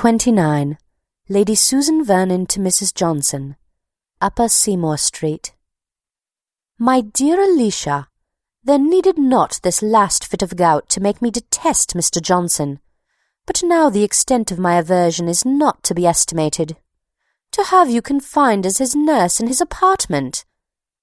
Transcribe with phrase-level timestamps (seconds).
[0.00, 0.78] 29.
[1.28, 2.94] Lady Susan Vernon to Mrs.
[2.94, 3.56] Johnson.
[4.18, 5.52] Upper Seymour Street.
[6.78, 8.08] My dear Alicia,
[8.64, 12.18] there needed not this last fit of gout to make me detest Mr.
[12.18, 12.80] Johnson,
[13.44, 16.78] but now the extent of my aversion is not to be estimated.
[17.52, 20.46] To have you confined as his nurse in his apartment!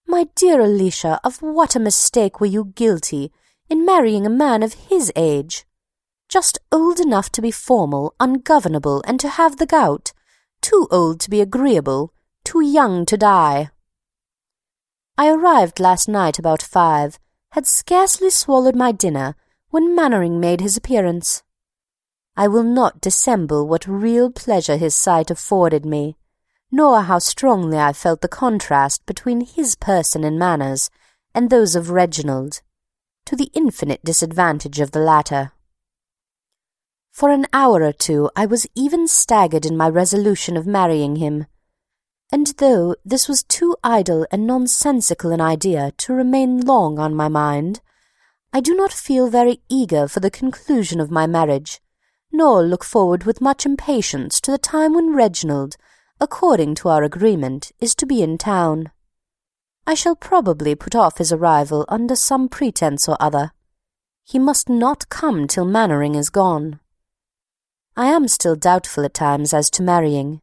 [0.08, 3.32] My dear Alicia, of what a mistake were you guilty
[3.70, 5.68] in marrying a man of his age!
[6.30, 10.12] Just old enough to be formal, ungovernable, and to have the gout,
[10.62, 12.14] too old to be agreeable,
[12.44, 13.70] too young to die.
[15.18, 17.18] I arrived last night about five,
[17.52, 19.36] had scarcely swallowed my dinner,
[19.70, 21.44] when Manwaring made his appearance.
[22.36, 26.18] I will not dissemble what real pleasure his sight afforded me,
[26.70, 30.90] nor how strongly I felt the contrast between his person and manners
[31.34, 32.62] and those of Reginald,
[33.26, 35.54] to the infinite disadvantage of the latter.
[37.18, 41.48] For an hour or two I was even staggered in my resolution of marrying him,
[42.32, 47.28] and though this was too idle and nonsensical an idea to remain long on my
[47.28, 47.82] mind,
[48.54, 51.82] I do not feel very eager for the conclusion of my marriage,
[52.32, 55.76] nor look forward with much impatience to the time when Reginald,
[56.22, 58.92] according to our agreement, is to be in town.
[59.88, 63.54] I shall probably put off his arrival under some pretence or other.
[64.24, 66.80] He must not come till Manwaring is gone.
[68.00, 70.42] I am still doubtful at times as to marrying.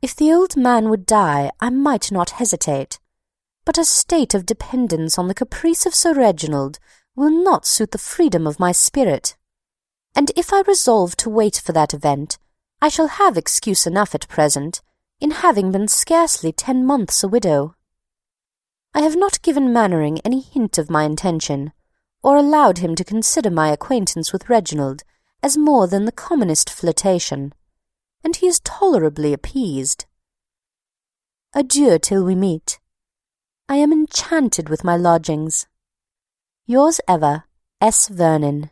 [0.00, 3.00] If the old man would die, I might not hesitate,
[3.64, 6.78] but a state of dependence on the caprice of Sir Reginald
[7.16, 9.36] will not suit the freedom of my spirit,
[10.14, 12.38] and if I resolve to wait for that event,
[12.80, 14.80] I shall have excuse enough at present,
[15.18, 17.74] in having been scarcely ten months a widow.
[18.94, 21.72] I have not given Manwaring any hint of my intention,
[22.22, 25.02] or allowed him to consider my acquaintance with Reginald
[25.46, 27.54] as more than the commonest flirtation,
[28.24, 30.04] and he is tolerably appeased.
[31.54, 32.80] Adieu till we meet.
[33.68, 35.68] I am enchanted with my lodgings.
[36.66, 37.44] Yours ever,
[37.80, 38.08] S.
[38.08, 38.70] Vernon.